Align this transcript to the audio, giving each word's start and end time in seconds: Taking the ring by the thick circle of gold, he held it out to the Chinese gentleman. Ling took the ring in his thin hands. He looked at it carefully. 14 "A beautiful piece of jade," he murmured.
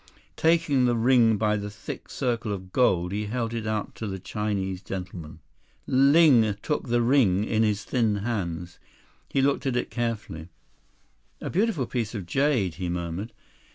Taking 0.35 0.85
the 0.85 0.95
ring 0.95 1.37
by 1.37 1.57
the 1.57 1.69
thick 1.69 2.09
circle 2.09 2.51
of 2.51 2.71
gold, 2.73 3.11
he 3.11 3.27
held 3.27 3.53
it 3.53 3.67
out 3.67 3.93
to 3.97 4.07
the 4.07 4.17
Chinese 4.17 4.81
gentleman. 4.81 5.41
Ling 5.85 6.55
took 6.63 6.87
the 6.87 7.03
ring 7.03 7.43
in 7.43 7.61
his 7.61 7.83
thin 7.83 8.15
hands. 8.15 8.79
He 9.29 9.43
looked 9.43 9.67
at 9.67 9.75
it 9.75 9.91
carefully. 9.91 10.49
14 11.41 11.47
"A 11.47 11.49
beautiful 11.51 11.85
piece 11.85 12.15
of 12.15 12.25
jade," 12.25 12.73
he 12.73 12.89
murmured. 12.89 13.31